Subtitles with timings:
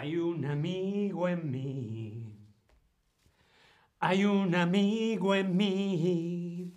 [0.00, 2.24] Hay un amigo en mí.
[3.98, 6.72] Hay un amigo en mí.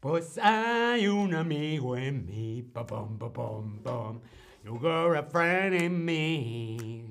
[0.00, 2.64] Pues hay un amigo en mí.
[2.74, 3.62] Pa pom pa.
[4.64, 7.04] You got a friend in me.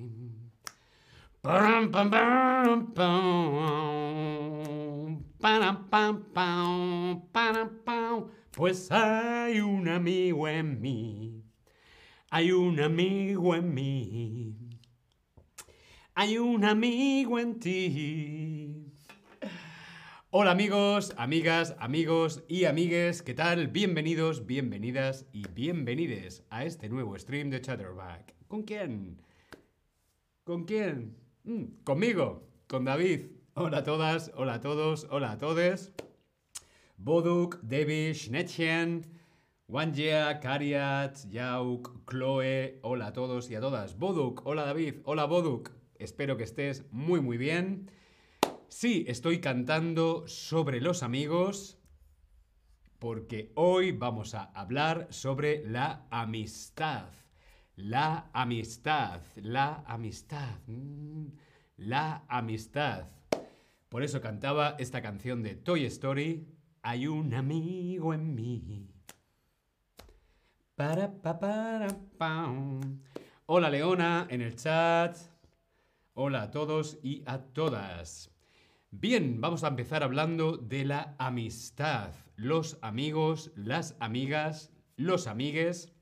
[1.42, 4.54] Pam pam pam pam.
[5.40, 8.28] Pam pam pam pam pam.
[8.52, 11.47] Pues hay un amigo en mí.
[12.30, 14.54] Hay un amigo en mí.
[16.14, 18.94] Hay un amigo en ti.
[20.32, 23.70] Hola amigos, amigas, amigos y amigues, ¿qué tal?
[23.70, 28.36] Bienvenidos, bienvenidas y bienvenides a este nuevo stream de Chatterback.
[28.50, 29.22] ¿Con quién?
[30.44, 31.16] ¿Con quién?
[31.46, 33.28] Mm, conmigo, con David.
[33.54, 35.94] Hola a todas, hola a todos, hola a todos.
[36.98, 39.17] Boduk, Devish, Netchen,
[39.70, 44.00] Wanjia, Kariat, Yauk, Chloe, hola a todos y a todas.
[44.00, 45.72] Boduk, hola David, hola Boduk.
[46.00, 47.92] Espero que estés muy muy bien.
[48.70, 51.78] Sí, estoy cantando sobre los amigos
[52.98, 57.10] porque hoy vamos a hablar sobre la amistad.
[57.76, 61.26] La amistad, la amistad, mm,
[61.76, 63.10] la amistad.
[63.90, 66.48] Por eso cantaba esta canción de Toy Story.
[66.84, 68.97] Hay un amigo en mí.
[70.78, 71.88] Para, pa, para,
[72.20, 73.02] pam.
[73.48, 75.18] Hola Leona en el chat.
[76.14, 78.30] Hola a todos y a todas.
[78.92, 82.14] Bien, vamos a empezar hablando de la amistad.
[82.36, 85.96] Los amigos, las amigas, los amigues.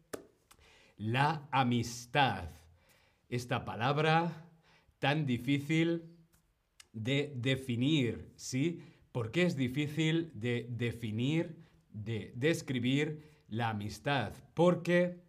[0.98, 2.50] La amistad.
[3.30, 4.46] Esta palabra
[5.00, 6.04] tan difícil
[6.92, 8.82] de definir, ¿sí?
[9.14, 14.34] ¿Por qué es difícil de definir, de describir la amistad?
[14.54, 15.24] Porque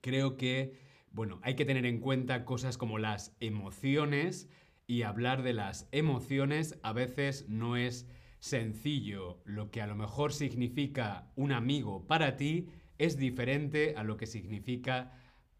[0.00, 0.78] creo que,
[1.10, 4.48] bueno, hay que tener en cuenta cosas como las emociones
[4.86, 8.08] y hablar de las emociones a veces no es
[8.40, 9.40] sencillo.
[9.44, 12.68] Lo que a lo mejor significa un amigo para ti
[12.98, 15.12] es diferente a lo que significa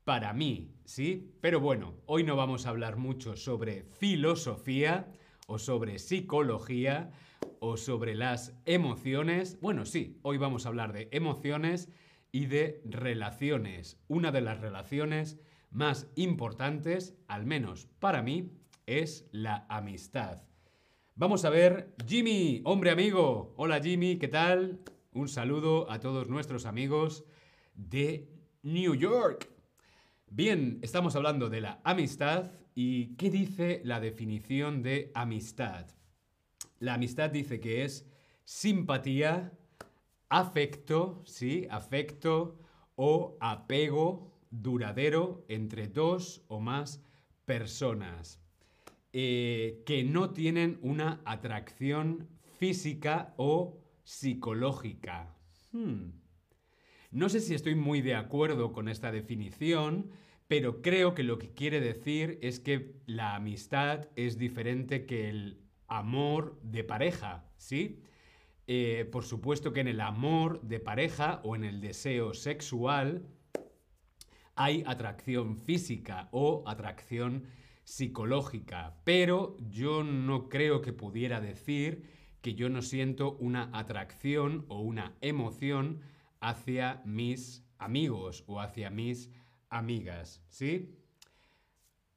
[0.04, 1.32] para mí, ¿sí?
[1.40, 5.12] Pero bueno, hoy no vamos a hablar mucho sobre filosofía
[5.46, 7.12] o sobre psicología
[7.60, 9.58] o sobre las emociones.
[9.60, 11.88] Bueno, sí, hoy vamos a hablar de emociones
[12.32, 13.98] y de relaciones.
[14.08, 15.38] Una de las relaciones
[15.70, 18.50] más importantes, al menos para mí,
[18.86, 20.42] es la amistad.
[21.14, 23.54] Vamos a ver, Jimmy, hombre amigo.
[23.56, 24.80] Hola Jimmy, ¿qué tal?
[25.12, 27.24] Un saludo a todos nuestros amigos
[27.74, 28.28] de
[28.62, 29.48] New York.
[30.30, 35.86] Bien, estamos hablando de la amistad y ¿qué dice la definición de amistad?
[36.82, 38.10] La amistad dice que es
[38.44, 39.52] simpatía,
[40.28, 41.68] afecto, ¿sí?
[41.70, 42.58] Afecto
[42.96, 47.00] o apego duradero entre dos o más
[47.44, 48.42] personas
[49.12, 52.28] eh, que no tienen una atracción
[52.58, 55.36] física o psicológica.
[55.70, 56.10] Hmm.
[57.12, 60.10] No sé si estoy muy de acuerdo con esta definición,
[60.48, 65.62] pero creo que lo que quiere decir es que la amistad es diferente que el
[65.98, 68.02] amor de pareja, ¿sí?
[68.66, 73.26] Eh, por supuesto que en el amor de pareja o en el deseo sexual
[74.54, 77.44] hay atracción física o atracción
[77.84, 82.08] psicológica, pero yo no creo que pudiera decir
[82.40, 86.00] que yo no siento una atracción o una emoción
[86.40, 89.30] hacia mis amigos o hacia mis
[89.68, 90.96] amigas, ¿sí?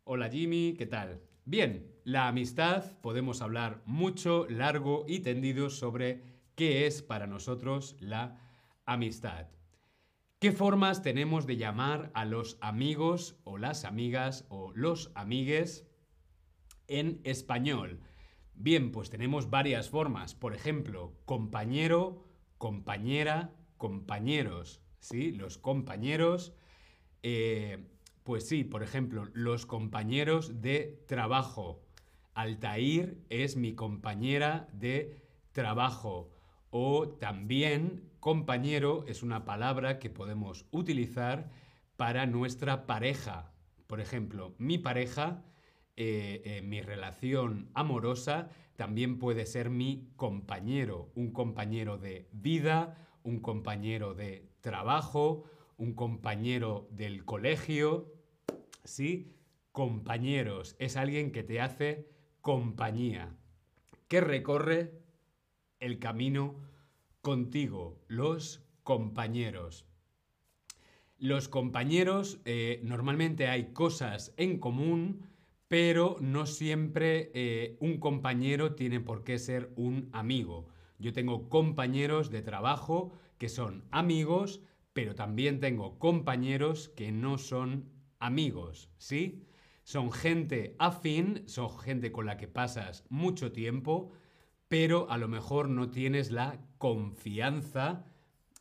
[0.04, 1.22] Hola Jimmy, ¿qué tal?
[1.46, 6.22] Bien, la amistad podemos hablar mucho, largo y tendido sobre
[6.54, 8.40] qué es para nosotros la
[8.86, 9.48] amistad.
[10.40, 15.88] ¿Qué formas tenemos de llamar a los amigos o las amigas o los amigues
[16.88, 18.00] en español?
[18.54, 20.36] Bien, pues tenemos varias formas.
[20.36, 22.24] Por ejemplo, compañero,
[22.60, 24.80] compañera, compañeros.
[25.00, 25.32] ¿Sí?
[25.32, 26.54] Los compañeros.
[27.24, 27.84] Eh,
[28.22, 31.85] pues sí, por ejemplo, los compañeros de trabajo.
[32.36, 35.22] Altair es mi compañera de
[35.54, 36.30] trabajo.
[36.70, 41.50] O también compañero es una palabra que podemos utilizar
[41.96, 43.54] para nuestra pareja.
[43.88, 45.46] Por ejemplo, mi pareja,
[45.96, 53.40] eh, eh, mi relación amorosa, también puede ser mi compañero, un compañero de vida, un
[53.40, 55.46] compañero de trabajo,
[55.78, 58.12] un compañero del colegio.
[58.84, 59.32] ¿Sí?
[59.72, 62.15] Compañeros, es alguien que te hace
[62.46, 63.36] compañía,
[64.08, 65.02] que recorre
[65.80, 66.54] el camino
[67.22, 69.88] contigo, los compañeros.
[71.18, 75.26] Los compañeros, eh, normalmente hay cosas en común,
[75.68, 80.68] pero no siempre eh, un compañero tiene por qué ser un amigo.
[81.00, 84.62] Yo tengo compañeros de trabajo que son amigos,
[84.94, 87.90] pero también tengo compañeros que no son
[88.20, 89.48] amigos, ¿sí?
[89.86, 94.12] Son gente afín, son gente con la que pasas mucho tiempo,
[94.68, 98.04] pero a lo mejor no tienes la confianza.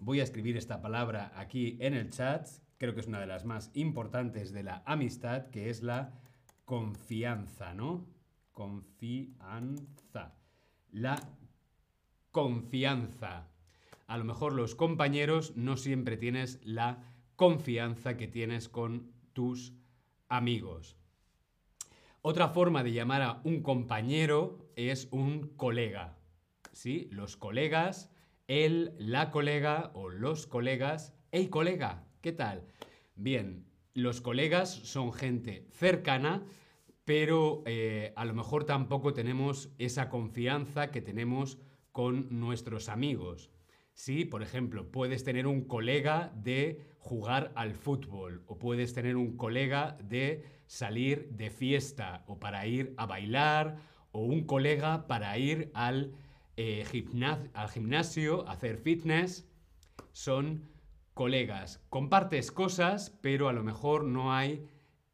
[0.00, 3.46] Voy a escribir esta palabra aquí en el chat, creo que es una de las
[3.46, 6.12] más importantes de la amistad, que es la
[6.66, 8.06] confianza, ¿no?
[8.52, 10.34] Confianza.
[10.90, 11.16] La
[12.32, 13.48] confianza.
[14.08, 17.02] A lo mejor los compañeros no siempre tienes la
[17.34, 19.72] confianza que tienes con tus
[20.28, 20.98] amigos.
[22.26, 26.16] Otra forma de llamar a un compañero es un colega.
[26.72, 27.06] ¿Sí?
[27.10, 28.10] Los colegas,
[28.48, 31.12] él, la colega o los colegas.
[31.32, 32.08] ¡Hey, colega!
[32.22, 32.64] ¿Qué tal?
[33.14, 36.46] Bien, los colegas son gente cercana,
[37.04, 41.58] pero eh, a lo mejor tampoco tenemos esa confianza que tenemos
[41.92, 43.50] con nuestros amigos.
[43.94, 49.36] Sí, por ejemplo, puedes tener un colega de jugar al fútbol o puedes tener un
[49.36, 53.76] colega de salir de fiesta o para ir a bailar
[54.10, 56.12] o un colega para ir al,
[56.56, 56.84] eh,
[57.54, 59.46] al gimnasio, hacer fitness.
[60.10, 60.68] Son
[61.14, 61.80] colegas.
[61.88, 64.66] Compartes cosas, pero a lo mejor no hay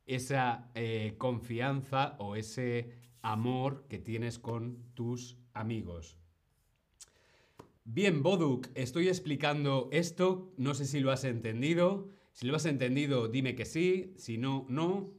[0.07, 2.91] esa eh, confianza o ese
[3.21, 6.20] amor que tienes con tus amigos.
[7.93, 12.09] Bien, Boduk, estoy explicando esto, no sé si lo has entendido.
[12.31, 15.11] Si lo has entendido, dime que sí, si no, no.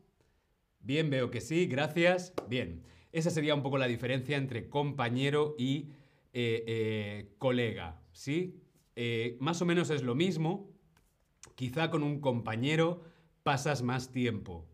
[0.80, 2.34] Bien, veo que sí, gracias.
[2.48, 2.82] Bien,
[3.12, 5.90] esa sería un poco la diferencia entre compañero y
[6.32, 8.62] eh, eh, colega, ¿sí?
[8.96, 10.72] Eh, más o menos es lo mismo,
[11.56, 13.04] quizá con un compañero
[13.44, 14.66] pasas más tiempo.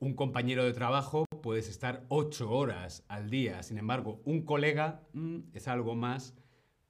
[0.00, 5.38] Un compañero de trabajo puedes estar ocho horas al día, sin embargo, un colega mm,
[5.54, 6.34] es algo más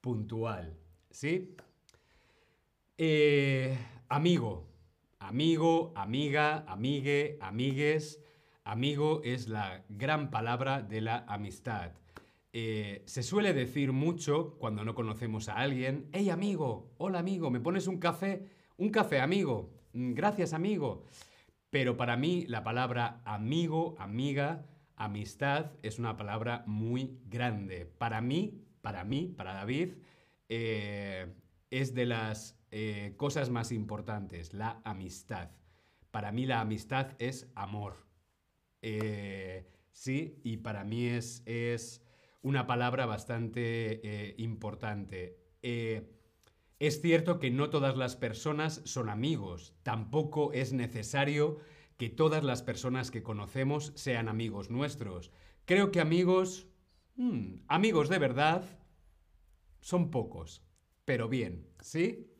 [0.07, 0.73] puntual,
[1.11, 1.53] ¿sí?
[2.97, 3.77] Eh,
[4.07, 4.65] amigo,
[5.19, 8.23] amigo, amiga, amigue, amigues.
[8.63, 11.91] Amigo es la gran palabra de la amistad.
[12.53, 17.59] Eh, se suele decir mucho cuando no conocemos a alguien, hey amigo, hola amigo, ¿me
[17.59, 18.47] pones un café?
[18.77, 21.03] Un café amigo, mm, gracias amigo.
[21.69, 24.65] Pero para mí la palabra amigo, amiga,
[24.95, 27.85] amistad es una palabra muy grande.
[27.85, 29.95] Para mí para mí, para David,
[30.47, 31.27] eh,
[31.69, 35.49] es de las eh, cosas más importantes, la amistad.
[36.09, 38.07] Para mí la amistad es amor.
[38.81, 42.01] Eh, sí, y para mí es, es
[42.41, 45.35] una palabra bastante importante.
[45.61, 49.75] es cierto que no todas las personas son amigos.
[49.83, 51.57] Tampoco es necesario
[51.97, 55.33] que todas las personas que conocemos sean amigos nuestros.
[55.65, 56.67] Creo que amigos
[57.17, 58.63] Hmm, amigos de verdad
[59.81, 60.61] son pocos,
[61.03, 62.31] pero bien, ¿sí?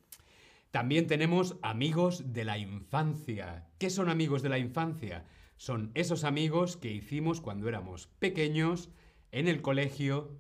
[0.70, 3.68] También tenemos amigos de la infancia.
[3.80, 5.26] ¿Qué son amigos de la infancia?
[5.56, 8.92] Son esos amigos que hicimos cuando éramos pequeños,
[9.32, 10.38] en el colegio,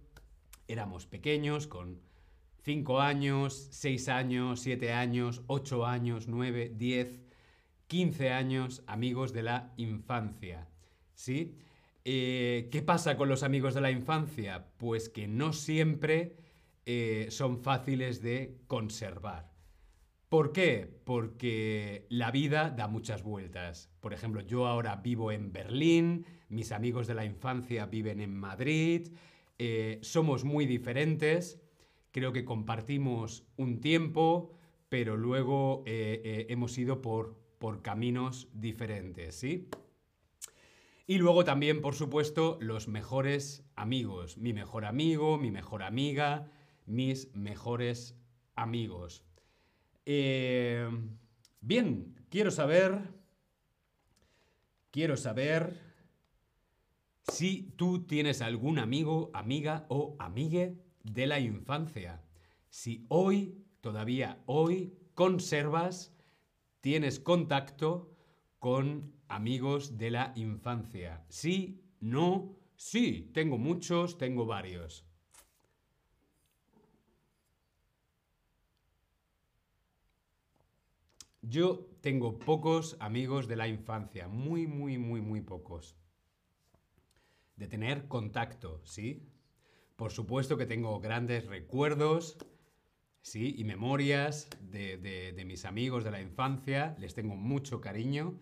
[0.67, 1.99] éramos pequeños con
[2.61, 7.23] 5 años, 6 años, 7 años, 8 años, 9, 10,
[7.87, 10.69] 15 años, amigos de la infancia.
[11.15, 11.57] ¿Sí?
[12.09, 14.69] Eh, ¿Qué pasa con los amigos de la infancia?
[14.77, 16.37] Pues que no siempre
[16.85, 19.51] eh, son fáciles de conservar.
[20.29, 20.89] ¿Por qué?
[21.03, 23.91] Porque la vida da muchas vueltas.
[23.99, 29.09] Por ejemplo, yo ahora vivo en Berlín, mis amigos de la infancia viven en Madrid,
[29.57, 31.59] eh, somos muy diferentes,
[32.11, 34.53] creo que compartimos un tiempo,
[34.87, 39.67] pero luego hemos ido por, por caminos diferentes, ¿sí?
[41.09, 44.37] Y luego también, por supuesto, los mejores amigos.
[44.37, 46.51] Mi mejor amigo, mi mejor amiga,
[46.85, 48.19] mis mejores
[48.55, 49.23] amigos.
[50.05, 50.85] Eh,
[51.61, 52.99] bien, quiero saber,
[54.91, 55.79] quiero saber
[57.31, 62.21] si tú tienes algún amigo, amiga o amigue de la infancia.
[62.69, 66.13] Si hoy, todavía hoy, conservas,
[66.81, 68.16] tienes contacto
[68.59, 71.25] con amigos de la infancia.
[71.29, 75.05] Sí, no, sí, tengo muchos, tengo varios.
[81.41, 85.95] Yo tengo pocos amigos de la infancia, muy, muy, muy, muy pocos.
[87.55, 89.29] De tener contacto, ¿sí?
[89.95, 92.37] Por supuesto que tengo grandes recuerdos,
[93.27, 93.55] ¿sí?
[93.57, 98.39] Y memorias de, mis amigos de la infancia, les tengo mucho cariño.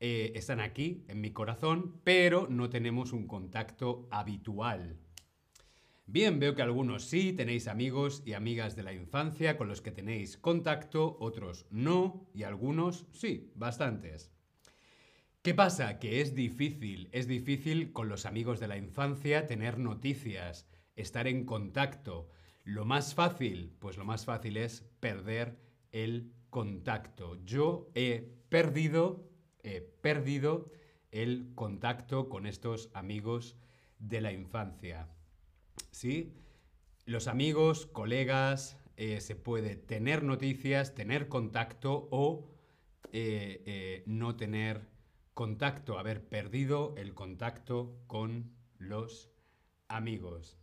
[0.00, 4.98] Eh, están aquí, en mi corazón, pero no tenemos un contacto habitual.
[6.04, 9.92] Bien, veo que algunos sí, tenéis amigos y amigas de la infancia con los que
[9.92, 14.30] tenéis contacto, otros no, y algunos sí, bastantes.
[15.40, 15.98] ¿Qué pasa?
[15.98, 21.46] Que es difícil, es difícil con los amigos de la infancia tener noticias, estar en
[21.46, 22.28] contacto.
[22.64, 25.58] Lo más fácil, pues lo más fácil es perder
[25.90, 27.36] el contacto.
[27.44, 29.28] Yo he perdido,
[29.62, 30.70] he perdido
[31.10, 33.56] el contacto con estos amigos
[33.98, 35.08] de la infancia.
[35.90, 36.32] ¿Sí?
[37.04, 42.48] Los amigos, colegas, eh, se puede tener noticias, tener contacto o
[43.12, 44.88] eh, eh, no tener
[45.34, 49.30] contacto, haber perdido el contacto con los
[49.88, 50.61] amigos.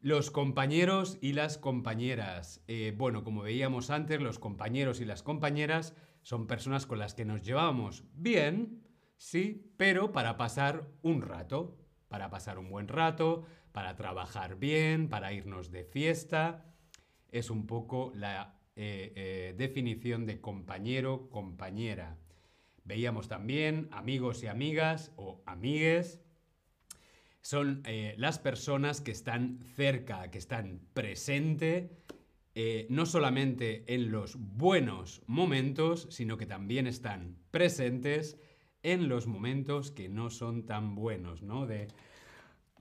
[0.00, 2.62] Los compañeros y las compañeras.
[2.68, 7.24] Eh, bueno, como veíamos antes, los compañeros y las compañeras son personas con las que
[7.24, 8.84] nos llevamos bien,
[9.16, 11.76] sí, pero para pasar un rato,
[12.06, 16.64] para pasar un buen rato, para trabajar bien, para irnos de fiesta.
[17.32, 22.18] Es un poco la eh, eh, definición de compañero, compañera.
[22.84, 26.20] Veíamos también amigos y amigas o amigues
[27.40, 31.90] son eh, las personas que están cerca, que están presentes,
[32.54, 38.36] eh, no solamente en los buenos momentos, sino que también están presentes
[38.82, 41.66] en los momentos que no son tan buenos, ¿no?
[41.66, 41.88] De...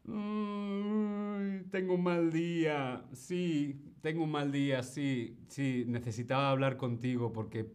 [0.04, 7.72] tengo un mal día, sí, tengo un mal día, sí, sí, necesitaba hablar contigo porque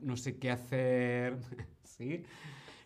[0.00, 1.38] no sé qué hacer,
[1.82, 2.24] ¿sí?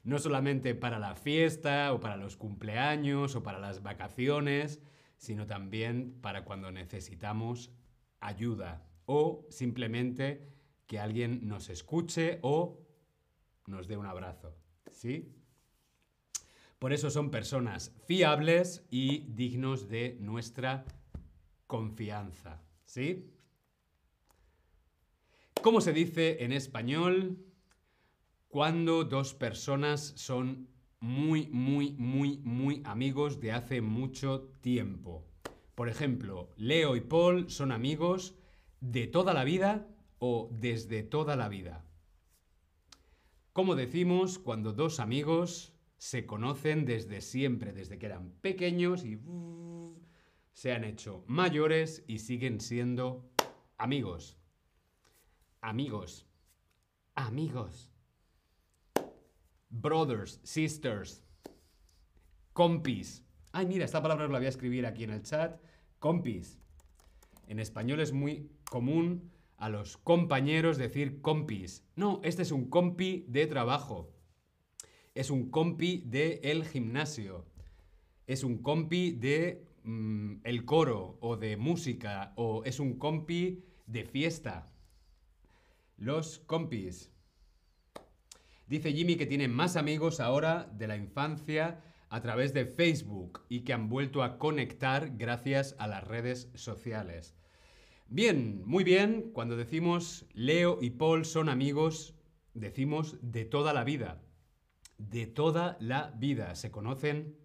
[0.07, 4.81] No solamente para la fiesta o para los cumpleaños o para las vacaciones,
[5.17, 7.73] sino también para cuando necesitamos
[8.21, 10.49] ayuda o simplemente
[10.87, 12.87] que alguien nos escuche o
[13.67, 14.57] nos dé un abrazo.
[14.93, 15.35] ¿Sí?
[16.79, 20.85] Por eso son personas fiables y dignos de nuestra
[21.67, 22.63] confianza.
[22.85, 23.33] ¿Sí?
[25.63, 27.45] ¿Cómo se dice en español?
[28.57, 30.71] Cuando dos personas son
[31.01, 35.27] muy, muy, muy, muy amigos de hace mucho tiempo.
[35.75, 38.35] Por ejemplo, Leo y Paul son amigos
[38.81, 39.87] de toda la vida
[40.21, 41.85] o desde toda la vida.
[43.53, 49.21] ¿Cómo decimos cuando dos amigos se conocen desde siempre, desde que eran pequeños y
[50.55, 53.29] se han hecho mayores y siguen siendo
[53.77, 54.39] amigos?
[55.61, 56.27] Amigos.
[57.15, 57.93] Amigos
[59.81, 61.23] brothers, sisters,
[62.53, 63.23] compis.
[63.53, 65.61] Ay, mira, esta palabra os la voy a escribir aquí en el chat.
[65.99, 66.59] Compis.
[67.47, 71.85] En español es muy común a los compañeros decir compis.
[71.97, 74.13] No, este es un compi de trabajo.
[75.15, 77.47] Es un compi de el gimnasio.
[78.27, 84.05] Es un compi de mm, el coro o de música o es un compi de
[84.05, 84.67] fiesta.
[85.97, 87.16] Los compis.
[88.67, 93.61] Dice Jimmy que tiene más amigos ahora de la infancia a través de Facebook y
[93.61, 97.37] que han vuelto a conectar gracias a las redes sociales.
[98.09, 102.15] Bien, muy bien, cuando decimos Leo y Paul son amigos,
[102.55, 104.23] decimos de toda la vida.
[104.99, 106.55] De toda la vida.
[106.55, 107.37] Se conocen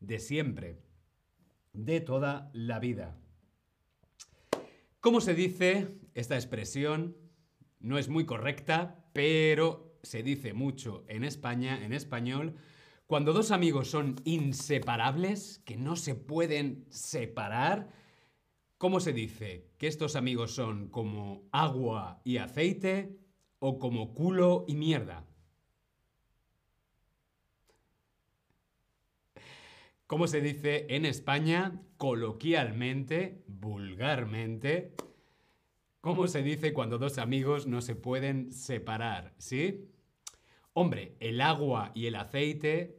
[0.00, 0.82] de siempre.
[1.72, 3.18] De toda la vida.
[5.00, 7.16] ¿Cómo se dice esta expresión?
[7.78, 12.54] No es muy correcta, pero se dice mucho en España, en español,
[13.06, 17.88] cuando dos amigos son inseparables, que no se pueden separar,
[18.76, 19.70] ¿cómo se dice?
[19.78, 23.16] ¿Que estos amigos son como agua y aceite
[23.60, 25.24] o como culo y mierda?
[30.06, 34.94] ¿Cómo se dice en España, coloquialmente, vulgarmente?
[36.08, 39.34] ¿Cómo se dice cuando dos amigos no se pueden separar?
[39.36, 39.90] ¿Sí?
[40.72, 42.96] Hombre, el agua y el aceite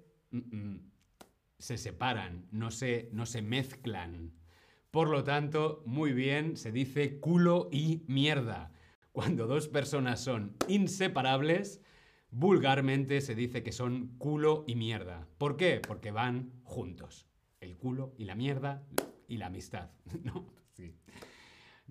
[1.57, 4.33] se separan, no se, no se mezclan.
[4.91, 8.71] Por lo tanto, muy bien, se dice culo y mierda.
[9.11, 11.81] Cuando dos personas son inseparables,
[12.29, 15.27] vulgarmente se dice que son culo y mierda.
[15.39, 15.81] ¿Por qué?
[15.81, 17.25] Porque van juntos.
[17.59, 18.83] El culo y la mierda
[19.27, 19.89] y la amistad.
[20.23, 20.45] ¿No?
[20.73, 20.93] Sí.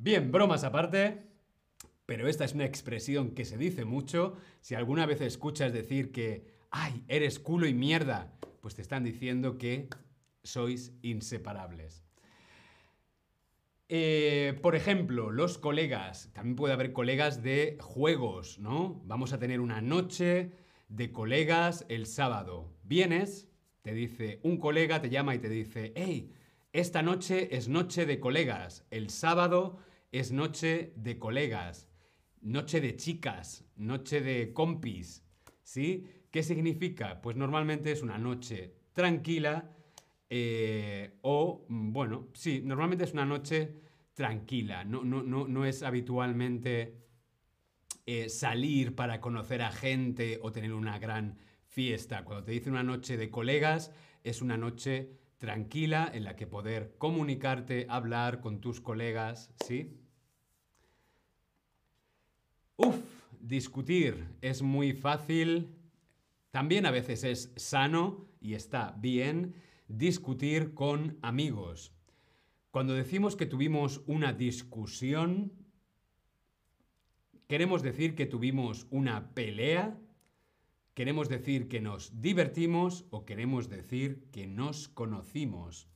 [0.00, 1.28] Bien, bromas aparte
[2.08, 4.38] pero esta es una expresión que se dice mucho.
[4.62, 9.58] Si alguna vez escuchas decir que, ay, eres culo y mierda, pues te están diciendo
[9.58, 9.90] que
[10.42, 12.06] sois inseparables.
[13.90, 16.30] Eh, por ejemplo, los colegas.
[16.32, 19.02] También puede haber colegas de juegos, ¿no?
[19.04, 20.52] Vamos a tener una noche
[20.88, 22.72] de colegas el sábado.
[22.84, 23.50] Vienes,
[23.82, 26.32] te dice, un colega te llama y te dice, hey,
[26.72, 28.86] esta noche es noche de colegas.
[28.90, 29.78] El sábado
[30.12, 31.88] es noche de colegas.
[32.40, 35.24] Noche de chicas, noche de compis.
[35.62, 36.06] ¿Sí?
[36.30, 37.20] ¿Qué significa?
[37.20, 39.74] Pues normalmente es una noche tranquila
[40.30, 43.80] eh, o, mm, bueno, sí, normalmente es una noche
[44.12, 46.96] tranquila, no, no, no, es habitualmente
[48.04, 52.24] eh, salir para conocer a gente o tener una gran fiesta.
[52.24, 53.92] Cuando te dice una noche de colegas,
[54.24, 59.96] es una noche tranquila en la que poder comunicarte, hablar con tus colegas, ¿sí?
[62.76, 62.96] Uf,
[63.40, 65.74] discutir es muy fácil,
[66.50, 69.54] también a veces es sano y está bien
[69.88, 71.92] discutir con amigos.
[72.70, 75.52] Cuando decimos que tuvimos una discusión,
[77.46, 79.98] queremos decir que tuvimos una pelea,
[80.98, 85.88] queremos decir que nos divertimos o queremos decir que nos conocimos.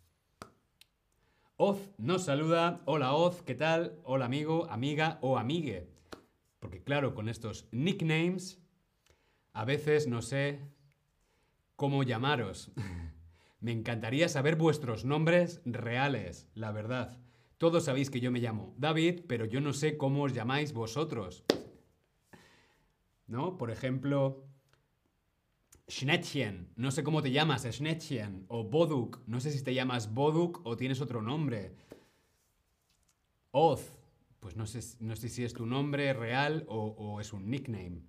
[1.56, 2.82] Oz nos saluda.
[2.85, 3.99] Hola Oz, ¿qué tal?
[4.04, 5.90] Hola amigo, amiga o amigue.
[6.61, 8.62] Porque claro, con estos nicknames,
[9.52, 10.61] a veces no sé
[11.75, 12.71] cómo llamaros.
[13.59, 17.18] Me encantaría saber vuestros nombres reales, la verdad.
[17.59, 21.44] Todos sabéis que yo me llamo David, pero yo no sé cómo os llamáis vosotros.
[23.26, 23.59] ¿No?
[23.59, 24.47] Por ejemplo,
[25.92, 26.72] Schnettchen.
[26.76, 28.46] No sé cómo te llamas, Schnettchen.
[28.49, 29.20] O Boduk.
[29.26, 31.76] No sé si te llamas Boduk o tienes otro nombre.
[33.50, 33.99] Oz.
[34.40, 38.02] Pues no sé, no sé si es tu nombre real o es un nickname.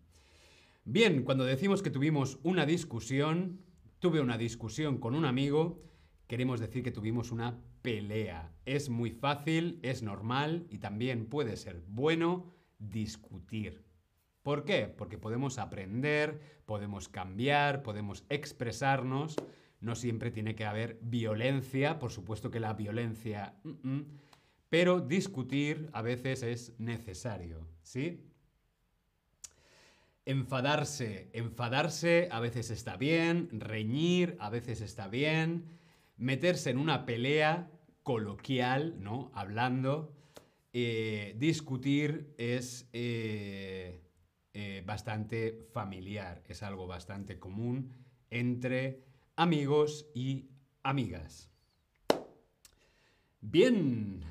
[0.86, 3.60] Bien, cuando decimos que tuvimos una discusión,
[4.00, 5.84] tuve una discusión con un amigo,
[6.28, 8.56] queremos decir que tuvimos una pelea.
[8.66, 13.84] Es muy fácil, es normal y también puede ser bueno discutir.
[14.44, 14.88] ¿Por qué?
[14.88, 19.38] Porque podemos aprender, podemos cambiar, podemos expresarnos.
[19.80, 23.56] No siempre tiene que haber violencia, por supuesto que la violencia...
[24.70, 28.22] pero discutir a veces es necesario, ¿sí?
[30.26, 35.66] Enfadarse, enfadarse a veces está bien, reñir a veces está bien,
[36.18, 37.70] meterse en una pelea
[38.04, 39.32] coloquial, ¿no?
[39.34, 40.14] Hablando,
[40.74, 44.03] eh, discutir es eh,
[44.54, 47.92] eh, bastante familiar, es algo bastante común
[48.30, 49.04] entre
[49.36, 50.46] amigos y
[50.84, 51.50] amigas.
[53.42, 54.24] Bien,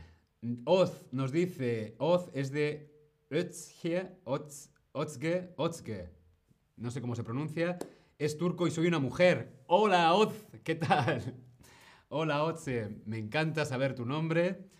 [0.64, 2.88] Oz nos dice, Oz es de
[3.30, 6.08] Özge, Oz, Otzge, Otzge,
[6.76, 7.78] no sé cómo se pronuncia,
[8.18, 9.64] es turco y soy una mujer.
[9.66, 11.34] Hola, Oz, ¿qué tal?
[12.08, 14.70] Hola, Otzge, me encanta saber tu nombre.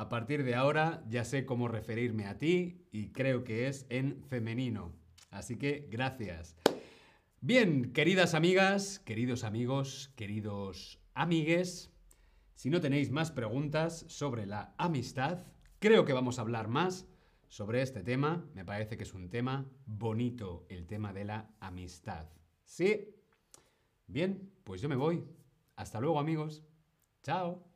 [0.00, 4.24] A partir de ahora ya sé cómo referirme a ti y creo que es en
[4.30, 4.94] femenino.
[5.28, 6.56] Así que gracias.
[7.42, 11.92] Bien, queridas amigas, queridos amigos, queridos amigues,
[12.54, 15.44] si no tenéis más preguntas sobre la amistad,
[15.80, 17.06] creo que vamos a hablar más
[17.48, 18.48] sobre este tema.
[18.54, 22.26] Me parece que es un tema bonito, el tema de la amistad.
[22.64, 23.16] ¿Sí?
[24.06, 25.26] Bien, pues yo me voy.
[25.76, 26.64] Hasta luego amigos.
[27.22, 27.69] Chao.